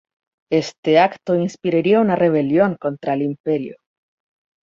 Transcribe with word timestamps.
Este 0.51 0.97
acto 0.97 1.35
inspiraría 1.35 1.99
una 2.01 2.15
rebelión 2.15 2.75
contra 2.75 3.13
el 3.13 3.21
imperio. 3.21 3.77